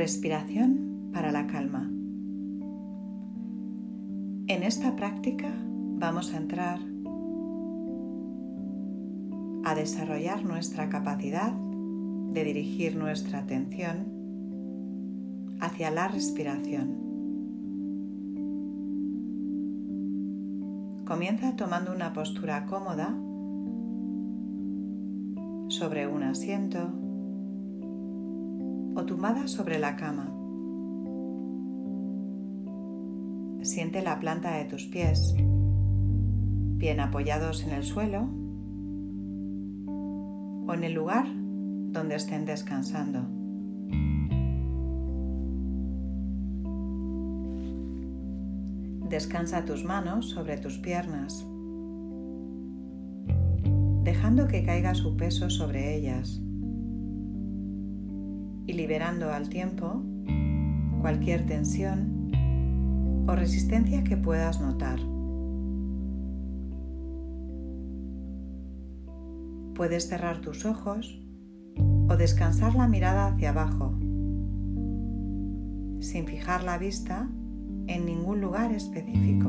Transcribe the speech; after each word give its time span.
Respiración 0.00 1.10
para 1.12 1.30
la 1.30 1.46
calma. 1.46 1.90
En 4.46 4.62
esta 4.62 4.96
práctica 4.96 5.52
vamos 5.98 6.32
a 6.32 6.38
entrar 6.38 6.80
a 9.62 9.74
desarrollar 9.74 10.42
nuestra 10.42 10.88
capacidad 10.88 11.52
de 11.52 12.44
dirigir 12.44 12.96
nuestra 12.96 13.40
atención 13.40 14.06
hacia 15.60 15.90
la 15.90 16.08
respiración. 16.08 16.96
Comienza 21.04 21.56
tomando 21.56 21.92
una 21.92 22.14
postura 22.14 22.64
cómoda 22.64 23.14
sobre 25.68 26.06
un 26.06 26.22
asiento 26.22 27.09
o 28.94 29.04
tumbada 29.04 29.46
sobre 29.46 29.78
la 29.78 29.96
cama. 29.96 30.32
Siente 33.62 34.02
la 34.02 34.18
planta 34.18 34.56
de 34.56 34.64
tus 34.64 34.86
pies, 34.86 35.34
bien 35.36 37.00
apoyados 37.00 37.62
en 37.64 37.70
el 37.70 37.82
suelo 37.82 38.28
o 40.66 40.74
en 40.74 40.84
el 40.84 40.94
lugar 40.94 41.26
donde 41.92 42.16
estén 42.16 42.46
descansando. 42.46 43.20
Descansa 49.08 49.64
tus 49.64 49.84
manos 49.84 50.30
sobre 50.30 50.56
tus 50.56 50.78
piernas, 50.78 51.46
dejando 54.04 54.46
que 54.46 54.62
caiga 54.64 54.94
su 54.94 55.16
peso 55.16 55.50
sobre 55.50 55.96
ellas 55.96 56.40
y 58.66 58.72
liberando 58.72 59.32
al 59.32 59.48
tiempo 59.48 60.02
cualquier 61.00 61.46
tensión 61.46 62.30
o 63.26 63.34
resistencia 63.34 64.04
que 64.04 64.16
puedas 64.16 64.60
notar. 64.60 64.98
Puedes 69.74 70.08
cerrar 70.08 70.40
tus 70.40 70.66
ojos 70.66 71.20
o 72.08 72.16
descansar 72.16 72.74
la 72.74 72.86
mirada 72.86 73.28
hacia 73.28 73.50
abajo, 73.50 73.94
sin 76.00 76.26
fijar 76.26 76.64
la 76.64 76.76
vista 76.76 77.30
en 77.86 78.04
ningún 78.04 78.40
lugar 78.40 78.72
específico. 78.72 79.48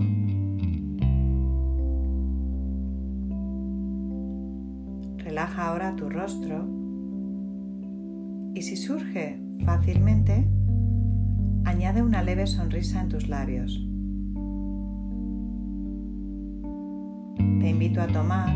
Relaja 5.18 5.68
ahora 5.68 5.96
tu 5.96 6.10
rostro 6.10 6.81
y 8.54 8.62
si 8.62 8.76
surge 8.76 9.40
fácilmente, 9.66 10.48
añade 11.66 12.02
una 12.02 12.22
leve 12.22 12.48
sonrisa 12.48 13.02
en 13.02 13.10
tus 13.10 13.28
labios. 13.28 13.74
Te 17.60 17.70
invito 17.70 18.02
a 18.02 18.08
tomar 18.08 18.50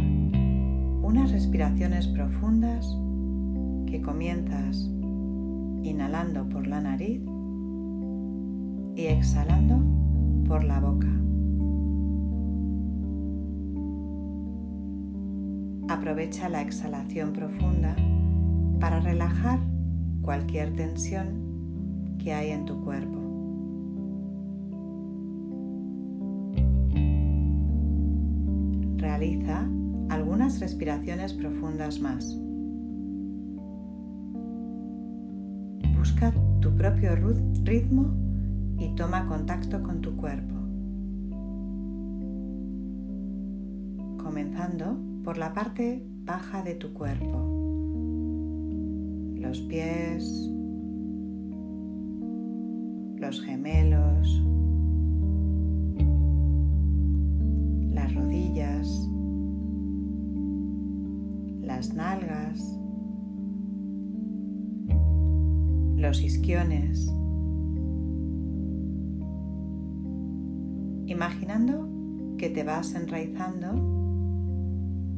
unas 1.03 1.31
respiraciones 1.31 2.07
profundas 2.07 2.85
que 3.85 4.01
comienzas 4.01 4.89
inhalando 5.83 6.49
por 6.49 6.67
la 6.67 6.81
nariz 6.81 7.21
y 8.95 9.05
exhalando 9.05 9.81
por 10.47 10.63
la 10.63 10.79
boca. 10.79 11.07
Aprovecha 15.87 16.49
la 16.49 16.61
exhalación 16.61 17.31
profunda 17.31 17.95
para 18.79 18.99
relajar 18.99 19.59
cualquier 20.25 20.73
tensión 20.73 22.17
que 22.17 22.33
hay 22.33 22.49
en 22.49 22.65
tu 22.65 22.83
cuerpo. 22.83 23.19
Realiza 28.97 29.69
algunas 30.09 30.59
respiraciones 30.59 31.31
profundas 31.33 31.99
más. 32.01 32.35
Busca 35.95 36.33
tu 36.59 36.75
propio 36.75 37.15
ritmo 37.63 38.11
y 38.79 38.95
toma 38.95 39.27
contacto 39.27 39.83
con 39.83 40.01
tu 40.01 40.15
cuerpo. 40.17 40.55
Comenzando 44.17 44.97
por 45.23 45.37
la 45.37 45.53
parte 45.53 46.03
baja 46.25 46.63
de 46.63 46.73
tu 46.73 46.93
cuerpo 46.93 47.54
los 49.45 49.61
pies, 49.61 50.49
los 53.17 53.41
gemelos, 53.41 54.43
las 57.91 58.15
rodillas, 58.15 59.07
las 61.61 61.93
nalgas, 61.93 62.79
los 65.95 66.23
isquiones, 66.23 67.05
imaginando 71.05 71.87
que 72.39 72.49
te 72.49 72.63
vas 72.63 72.95
enraizando 72.95 73.67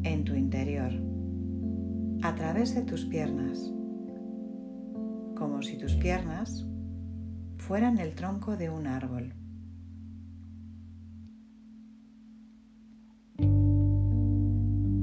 en 0.04 0.26
tu 0.26 0.36
interior 0.36 0.92
a 2.24 2.36
través 2.36 2.76
de 2.76 2.82
tus 2.82 3.06
piernas 3.06 3.77
como 5.38 5.62
si 5.62 5.78
tus 5.78 5.94
piernas 5.96 6.66
fueran 7.58 8.00
el 8.00 8.16
tronco 8.16 8.58
de 8.58 8.72
un 8.72 8.88
árbol. 8.88 9.34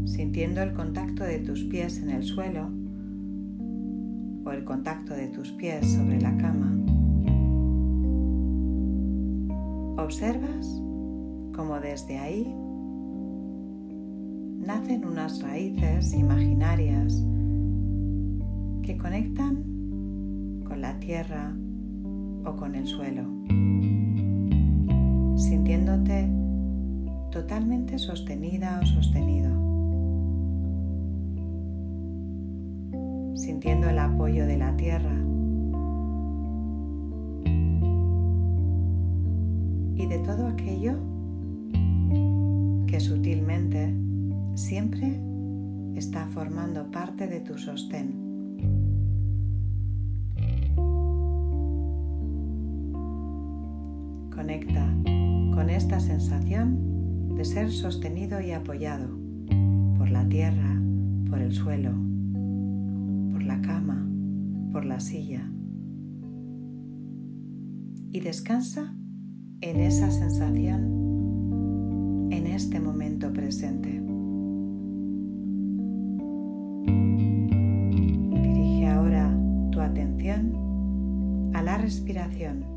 Sintiendo 0.06 0.62
el 0.62 0.74
contacto 0.74 1.22
de 1.22 1.38
tus 1.38 1.62
pies 1.64 1.98
en 1.98 2.10
el 2.10 2.24
suelo 2.24 2.68
o 4.44 4.50
el 4.50 4.64
contacto 4.64 5.14
de 5.14 5.28
tus 5.28 5.52
pies 5.52 5.92
sobre 5.92 6.20
la 6.20 6.36
cama, 6.36 6.72
observas 10.02 10.66
como 11.54 11.78
desde 11.80 12.18
ahí 12.18 12.44
nacen 14.66 15.04
unas 15.04 15.40
raíces 15.42 16.12
imaginarias 16.12 17.24
que 18.82 18.96
conectan 18.98 19.73
con 20.74 20.80
la 20.80 20.98
tierra 20.98 21.54
o 22.44 22.56
con 22.56 22.74
el 22.74 22.84
suelo, 22.84 23.22
sintiéndote 25.36 26.28
totalmente 27.30 27.96
sostenida 27.96 28.80
o 28.82 28.86
sostenido, 28.86 29.50
sintiendo 33.36 33.88
el 33.88 34.00
apoyo 34.00 34.46
de 34.46 34.56
la 34.56 34.76
tierra 34.76 35.14
y 39.94 40.06
de 40.08 40.18
todo 40.26 40.48
aquello 40.48 40.94
que 42.88 42.98
sutilmente 42.98 43.94
siempre 44.56 45.20
está 45.94 46.26
formando 46.26 46.90
parte 46.90 47.28
de 47.28 47.38
tu 47.38 47.58
sostén. 47.58 48.33
Conecta 54.44 54.86
con 55.54 55.70
esta 55.70 56.00
sensación 56.00 57.34
de 57.34 57.46
ser 57.46 57.70
sostenido 57.70 58.42
y 58.42 58.50
apoyado 58.50 59.08
por 59.96 60.10
la 60.10 60.28
tierra, 60.28 60.78
por 61.30 61.40
el 61.40 61.54
suelo, 61.54 61.92
por 63.32 63.42
la 63.42 63.62
cama, 63.62 64.06
por 64.70 64.84
la 64.84 65.00
silla. 65.00 65.50
Y 68.12 68.20
descansa 68.20 68.94
en 69.62 69.80
esa 69.80 70.10
sensación 70.10 72.28
en 72.30 72.46
este 72.46 72.80
momento 72.80 73.32
presente. 73.32 74.02
Dirige 78.42 78.88
ahora 78.88 79.34
tu 79.70 79.80
atención 79.80 81.50
a 81.54 81.62
la 81.62 81.78
respiración 81.78 82.73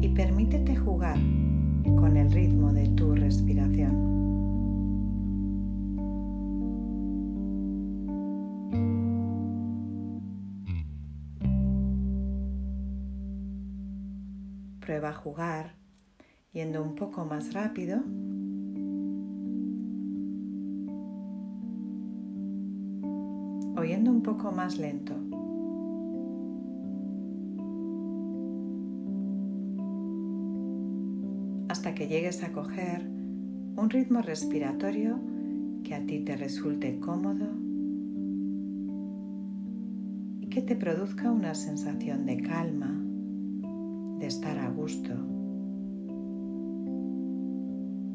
y 0.00 0.08
permítete 0.08 0.76
jugar 0.76 1.18
con 1.96 2.16
el 2.16 2.30
ritmo 2.30 2.72
de 2.72 2.88
tu 2.88 3.14
respiración. 3.14 4.08
Prueba 14.80 15.10
a 15.10 15.14
jugar 15.14 15.74
yendo 16.52 16.82
un 16.82 16.94
poco 16.94 17.24
más 17.24 17.52
rápido 17.52 17.98
o 23.76 23.84
yendo 23.84 24.10
un 24.10 24.22
poco 24.22 24.50
más 24.50 24.78
lento. 24.78 25.29
Hasta 31.70 31.94
que 31.94 32.08
llegues 32.08 32.42
a 32.42 32.50
coger 32.50 33.08
un 33.76 33.90
ritmo 33.90 34.22
respiratorio 34.22 35.20
que 35.84 35.94
a 35.94 36.04
ti 36.04 36.18
te 36.18 36.36
resulte 36.36 36.98
cómodo 36.98 37.46
y 40.40 40.48
que 40.48 40.62
te 40.62 40.74
produzca 40.74 41.30
una 41.30 41.54
sensación 41.54 42.26
de 42.26 42.38
calma, 42.38 43.00
de 44.18 44.26
estar 44.26 44.58
a 44.58 44.68
gusto, 44.68 45.14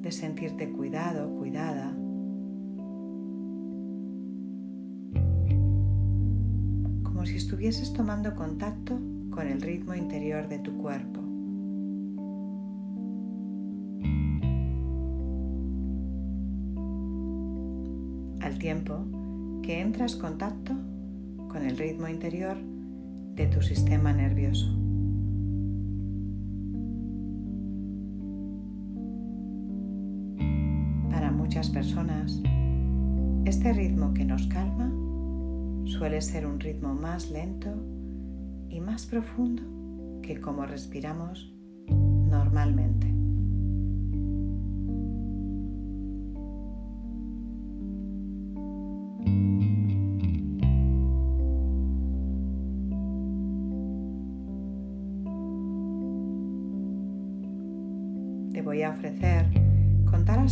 de 0.01 0.11
sentirte 0.11 0.69
cuidado, 0.73 1.33
cuidada. 1.37 1.95
Como 7.03 7.25
si 7.25 7.37
estuvieses 7.37 7.93
tomando 7.93 8.35
contacto 8.35 8.99
con 9.29 9.47
el 9.47 9.61
ritmo 9.61 9.95
interior 9.95 10.49
de 10.49 10.59
tu 10.59 10.75
cuerpo. 10.75 11.24
Al 18.45 18.59
tiempo 18.59 18.99
que 19.63 19.81
entras 19.81 20.15
contacto 20.15 20.71
con 21.49 21.65
el 21.65 21.75
ritmo 21.77 22.07
interior 22.07 22.55
de 23.33 23.47
tu 23.47 23.59
sistema 23.63 24.13
nervioso. 24.13 24.67
Para 31.09 31.31
muchas 31.31 31.71
personas, 31.71 32.39
este 33.45 33.73
ritmo 33.73 34.13
que 34.13 34.25
nos 34.25 34.45
calma 34.45 34.93
suele 35.85 36.21
ser 36.21 36.45
un 36.45 36.59
ritmo 36.59 36.93
más 36.93 37.31
lento 37.31 37.73
y 38.69 38.79
más 38.79 39.07
profundo 39.07 39.63
que 40.21 40.39
como 40.39 40.67
respiramos 40.67 41.54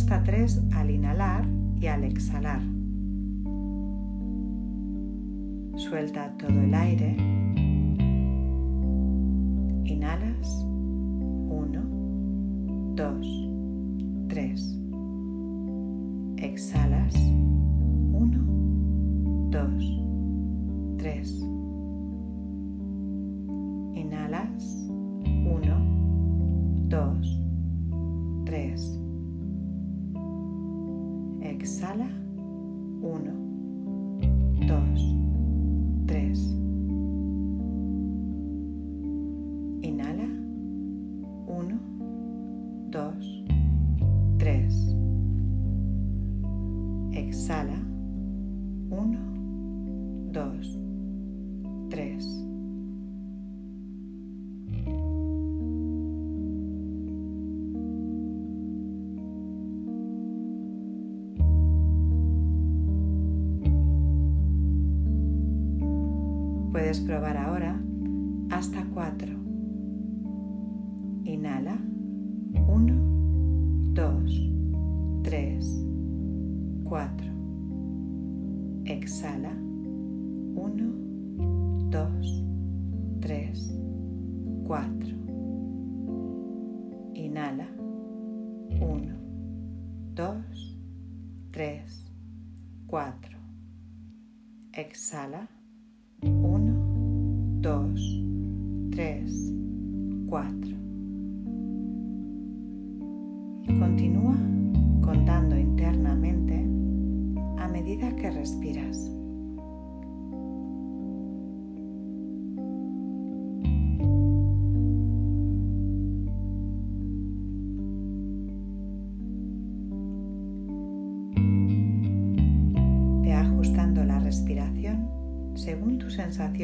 hasta 0.04 0.22
tres 0.22 0.60
al 0.74 0.90
inhalar 0.90 1.46
y 1.80 1.86
al 1.86 2.04
exhalar. 2.04 2.60
Suelta 5.76 6.36
todo 6.36 6.60
el 6.60 6.74
aire 6.74 7.43
Dios. 34.94 35.23
Puedes 66.74 66.98
probar 66.98 67.36
ahora 67.36 67.80
hasta 68.50 68.84
cuatro. 68.92 69.32
Inhala. 71.22 71.78
Uno, 72.66 72.94
dos, 73.92 74.50
tres, 75.22 75.86
cuatro. 76.82 77.28
Exhala. 78.86 79.52
Uno, 80.56 81.90
dos, 81.90 82.44
tres, 83.20 83.72
cuatro. 84.66 85.16
Inhala. 87.14 87.68
Uno, 88.80 89.14
dos, 90.12 90.76
tres, 91.52 92.10
cuatro. 92.88 93.38
Exhala. 94.72 95.48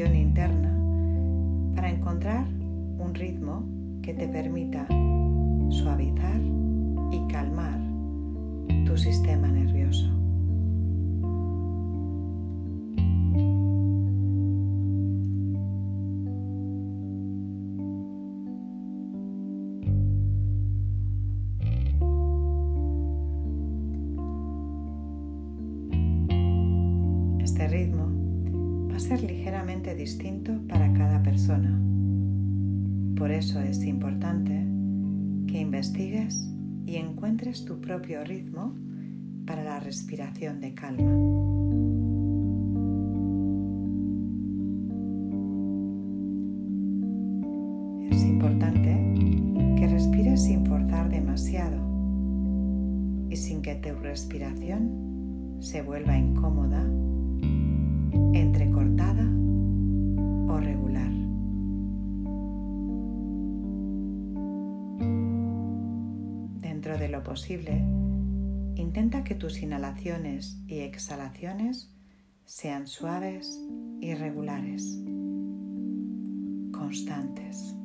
Interna 0.09 0.69
para 1.75 1.89
encontrar 1.89 2.45
un 2.97 3.13
ritmo 3.13 3.63
que 4.01 4.13
te 4.13 4.27
permita 4.27 4.87
suavizar 5.69 6.41
y 7.11 7.27
calmar 7.31 7.79
tu 8.85 8.97
sistema 8.97 9.47
nervioso. 9.47 9.60
Distinto 29.95 30.53
para 30.67 30.91
cada 30.93 31.21
persona. 31.23 31.79
Por 33.15 33.31
eso 33.31 33.59
es 33.59 33.83
importante 33.83 34.65
que 35.47 35.59
investigues 35.59 36.49
y 36.85 36.95
encuentres 36.95 37.65
tu 37.65 37.79
propio 37.79 38.23
ritmo 38.23 38.73
para 39.45 39.63
la 39.63 39.79
respiración 39.79 40.59
de 40.59 40.73
calma. 40.73 41.11
Es 48.09 48.23
importante 48.25 49.13
que 49.77 49.87
respires 49.87 50.43
sin 50.43 50.65
forzar 50.65 51.09
demasiado 51.09 51.79
y 53.29 53.35
sin 53.35 53.61
que 53.61 53.75
tu 53.75 53.93
respiración 53.95 55.57
se 55.59 55.81
vuelva 55.81 56.17
incómoda, 56.17 56.83
entrecortada 58.33 58.90
Dentro 66.81 66.97
de 66.97 67.09
lo 67.09 67.21
posible, 67.21 67.73
intenta 68.75 69.23
que 69.23 69.35
tus 69.35 69.61
inhalaciones 69.61 70.59
y 70.65 70.79
exhalaciones 70.79 71.93
sean 72.45 72.87
suaves 72.87 73.63
y 73.99 74.15
regulares, 74.15 74.99
constantes. 76.71 77.75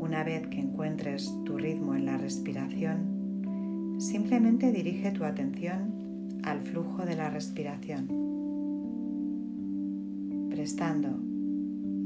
Una 0.00 0.24
vez 0.24 0.48
que 0.48 0.62
encuentres 0.62 1.32
tu 1.44 1.56
ritmo 1.56 1.94
en 1.94 2.04
la 2.04 2.16
respiración, 2.16 4.00
simplemente 4.00 4.72
dirige 4.72 5.12
tu 5.12 5.22
atención 5.22 6.40
al 6.42 6.60
flujo 6.62 7.06
de 7.06 7.14
la 7.14 7.30
respiración, 7.30 8.08
prestando 10.50 11.20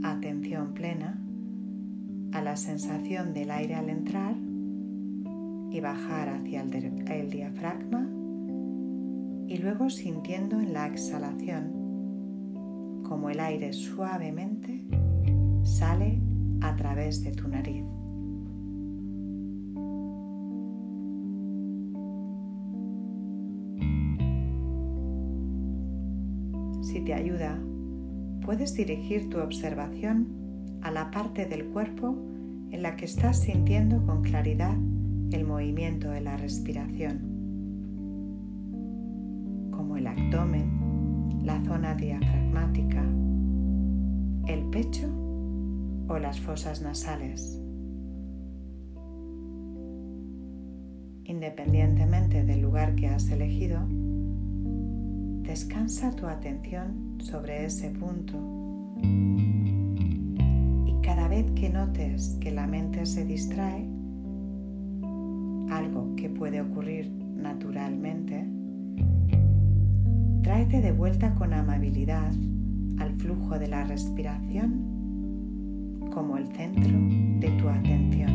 atención 0.02 0.74
plena 0.74 1.18
a 2.32 2.40
la 2.40 2.56
sensación 2.56 3.34
del 3.34 3.50
aire 3.50 3.74
al 3.74 3.90
entrar 3.90 4.34
y 5.70 5.80
bajar 5.80 6.28
hacia 6.28 6.62
el, 6.62 7.30
diafragma 7.30 8.08
y 9.46 9.58
luego 9.58 9.90
sintiendo 9.90 10.60
en 10.60 10.72
la 10.72 10.86
exhalación 10.86 13.02
como 13.02 13.30
el 13.30 13.40
aire 13.40 13.72
suavemente 13.72 14.84
sale 15.62 16.20
a 16.60 16.74
través 16.76 17.22
de 17.22 17.32
tu 17.32 17.48
nariz. 17.48 17.84
Si 26.82 27.00
te 27.04 27.14
ayuda, 27.14 27.58
puedes 28.42 28.74
dirigir 28.74 29.28
tu 29.28 29.38
observación 29.38 30.41
a 30.82 30.90
la 30.90 31.10
parte 31.10 31.46
del 31.46 31.66
cuerpo 31.66 32.16
en 32.70 32.82
la 32.82 32.96
que 32.96 33.04
estás 33.04 33.40
sintiendo 33.40 34.04
con 34.04 34.22
claridad 34.22 34.76
el 35.30 35.44
movimiento 35.44 36.10
de 36.10 36.20
la 36.20 36.36
respiración, 36.36 37.20
como 39.70 39.96
el 39.96 40.06
abdomen, 40.06 41.40
la 41.44 41.62
zona 41.64 41.94
diafragmática, 41.94 43.02
el 44.46 44.64
pecho 44.70 45.08
o 46.08 46.18
las 46.18 46.40
fosas 46.40 46.82
nasales. 46.82 47.58
Independientemente 51.24 52.44
del 52.44 52.60
lugar 52.60 52.94
que 52.94 53.08
has 53.08 53.30
elegido, 53.30 53.80
descansa 55.42 56.14
tu 56.14 56.26
atención 56.26 57.16
sobre 57.20 57.64
ese 57.64 57.90
punto 57.90 58.52
vez 61.32 61.50
que 61.52 61.70
notes 61.70 62.36
que 62.42 62.50
la 62.50 62.66
mente 62.66 63.06
se 63.06 63.24
distrae, 63.24 63.88
algo 65.70 66.14
que 66.14 66.28
puede 66.28 66.60
ocurrir 66.60 67.10
naturalmente, 67.36 68.46
tráete 70.42 70.82
de 70.82 70.92
vuelta 70.92 71.34
con 71.34 71.54
amabilidad 71.54 72.30
al 72.98 73.16
flujo 73.16 73.58
de 73.58 73.66
la 73.66 73.84
respiración 73.84 74.90
como 76.12 76.36
el 76.36 76.48
centro 76.48 76.98
de 77.40 77.48
tu 77.58 77.66
atención. 77.66 78.30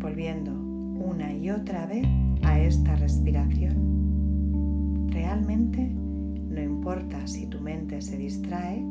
Volviendo 0.00 0.52
una 0.98 1.30
y 1.34 1.50
otra 1.50 1.84
vez 1.84 2.06
a 2.42 2.58
esta 2.58 2.96
respiración, 2.96 5.10
realmente 5.10 6.01
no 6.52 6.60
importa 6.60 7.26
si 7.26 7.46
tu 7.46 7.60
mente 7.60 8.02
se 8.02 8.18
distrae 8.18 8.84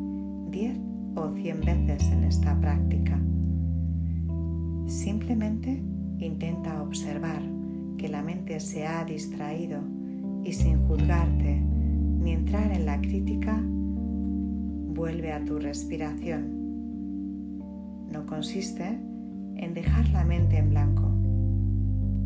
10 0.49 0.79
o 1.15 1.29
100 1.35 1.61
veces 1.61 2.11
en 2.11 2.23
esta 2.23 2.59
práctica. 2.59 3.21
Simplemente 4.87 5.83
intenta 6.17 6.81
observar 6.81 7.41
que 7.97 8.09
la 8.09 8.23
mente 8.23 8.59
se 8.59 8.87
ha 8.87 9.05
distraído 9.05 9.79
y 10.43 10.53
sin 10.53 10.87
juzgarte 10.87 11.61
ni 11.61 12.31
entrar 12.31 12.71
en 12.71 12.85
la 12.85 12.99
crítica, 12.99 13.61
vuelve 13.63 15.31
a 15.31 15.45
tu 15.45 15.59
respiración. 15.59 16.59
No 18.11 18.25
consiste 18.25 18.99
en 19.55 19.73
dejar 19.73 20.09
la 20.09 20.25
mente 20.25 20.57
en 20.57 20.69
blanco. 20.71 21.11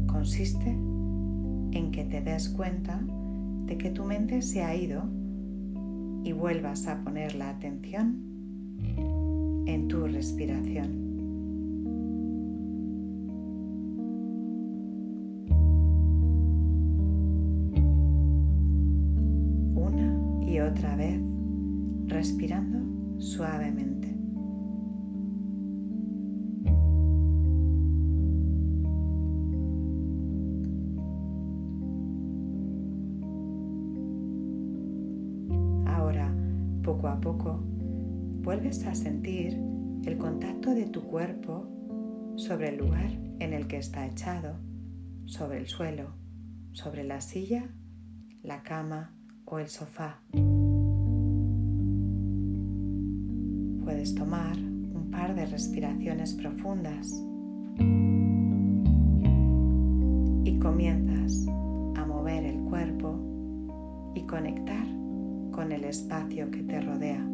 Consiste 0.08 0.70
en 0.70 1.92
que 1.92 2.06
te 2.06 2.22
des 2.22 2.50
cuenta 2.50 3.02
de 3.66 3.78
que 3.78 3.90
tu 3.90 4.06
mente 4.06 4.42
se 4.42 4.64
ha 4.64 4.76
ido 4.76 5.04
y 6.26 6.34
vuelvas 6.34 6.88
a 6.88 7.04
poner 7.04 7.36
la 7.36 7.50
atención 7.50 8.16
en 9.68 9.88
tu 9.88 10.08
respiración. 10.08 11.06
Una 19.76 20.48
y 20.48 20.60
otra 20.60 20.96
vez, 20.96 21.22
respirando 22.08 23.20
suavemente. 23.20 24.25
Poco 36.86 37.08
a 37.08 37.20
poco, 37.20 37.64
vuelves 38.44 38.86
a 38.86 38.94
sentir 38.94 39.60
el 40.06 40.20
contacto 40.20 40.76
de 40.76 40.86
tu 40.86 41.02
cuerpo 41.02 41.68
sobre 42.36 42.70
el 42.70 42.78
lugar 42.78 43.10
en 43.40 43.54
el 43.54 43.68
que 43.68 43.78
está 43.78 44.06
echado, 44.06 44.60
sobre 45.26 45.58
el 45.58 45.66
suelo, 45.66 46.14
sobre 46.74 47.04
la 47.04 47.22
silla, 47.22 47.68
la 48.44 48.62
cama 48.62 49.16
o 49.46 49.58
el 49.58 49.68
sofá. 49.68 50.22
Puedes 53.84 54.14
tomar 54.14 54.56
un 54.56 55.10
par 55.10 55.34
de 55.34 55.48
respiraciones 55.48 56.36
profundas 56.36 57.20
y 60.44 60.60
comienzas 60.60 61.48
a 61.98 62.06
mover 62.06 62.44
el 62.44 62.60
cuerpo 62.66 63.20
y 64.14 64.22
conectar 64.28 65.05
con 65.56 65.72
el 65.72 65.86
espacio 65.86 66.52
que 66.52 66.64
te 66.64 66.82
rodea. 66.82 67.26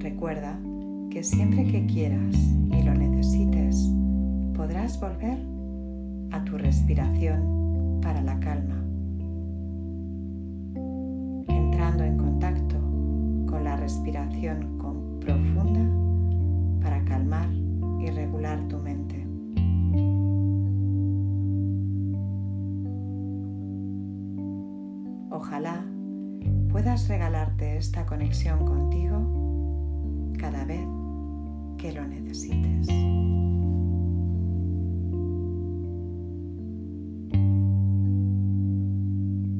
Recuerda 0.00 0.60
que 1.08 1.22
siempre 1.22 1.64
que 1.64 1.86
quieras 1.86 2.36
y 2.36 2.82
lo 2.82 2.92
necesites, 2.92 3.90
podrás 4.54 5.00
volver 5.00 5.38
a 6.30 6.44
tu 6.44 6.58
respiración 6.58 8.00
para 8.02 8.20
la 8.20 8.38
calma, 8.38 8.84
entrando 11.48 12.04
en 12.04 12.18
contacto 12.18 12.76
con 13.46 13.64
la 13.64 13.76
respiración 13.76 14.76
profunda 15.20 15.80
para 16.82 17.02
calmar 17.06 17.48
y 17.98 18.10
regular 18.10 18.68
tu 18.68 18.76
mente. 18.76 19.29
Ojalá 25.40 25.82
puedas 26.68 27.08
regalarte 27.08 27.78
esta 27.78 28.04
conexión 28.04 28.66
contigo 28.66 30.34
cada 30.38 30.66
vez 30.66 30.86
que 31.78 31.92
lo 31.94 32.06
necesites. 32.06 32.86